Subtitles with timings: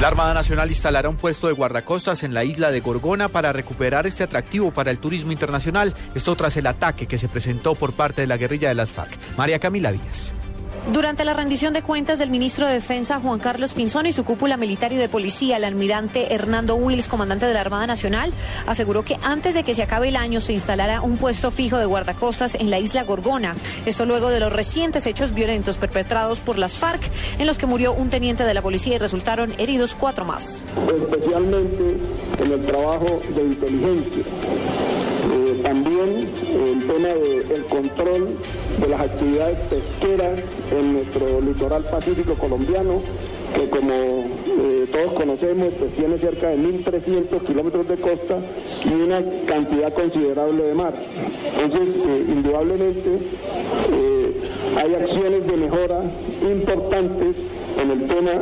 [0.00, 4.06] La Armada Nacional instalará un puesto de guardacostas en la isla de Gorgona para recuperar
[4.06, 5.92] este atractivo para el turismo internacional.
[6.14, 9.18] Esto tras el ataque que se presentó por parte de la guerrilla de las FARC.
[9.36, 10.32] María Camila Díaz.
[10.92, 14.56] Durante la rendición de cuentas del ministro de Defensa Juan Carlos Pinzón y su cúpula
[14.56, 18.32] militar y de policía, el almirante Hernando Wills, comandante de la Armada Nacional,
[18.66, 21.84] aseguró que antes de que se acabe el año se instalará un puesto fijo de
[21.84, 23.54] guardacostas en la isla Gorgona.
[23.84, 27.02] Esto luego de los recientes hechos violentos perpetrados por las FARC,
[27.38, 30.64] en los que murió un teniente de la policía y resultaron heridos cuatro más.
[31.02, 31.98] Especialmente
[32.42, 34.24] en el trabajo de inteligencia
[36.04, 38.28] el tema del control
[38.80, 43.00] de las actividades pesqueras en nuestro litoral pacífico colombiano,
[43.54, 48.38] que como eh, todos conocemos, pues tiene cerca de 1.300 kilómetros de costa
[48.84, 50.94] y una cantidad considerable de mar.
[51.62, 53.18] Entonces, eh, indudablemente,
[53.92, 54.40] eh,
[54.76, 56.00] hay acciones de mejora
[56.42, 57.36] importantes
[57.82, 58.32] en el tema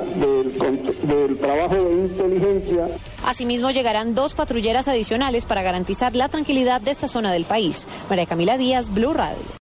[1.03, 2.89] del trabajo de inteligencia.
[3.27, 7.89] Asimismo, llegarán dos patrulleras adicionales para garantizar la tranquilidad de esta zona del país.
[8.09, 9.43] María Camila Díaz, Blue Radio.